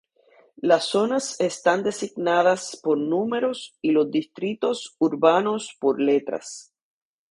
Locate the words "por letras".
5.79-6.73